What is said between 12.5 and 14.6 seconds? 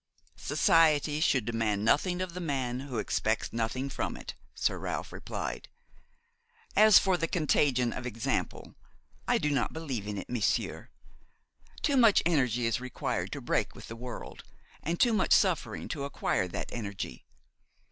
is required to break with the world,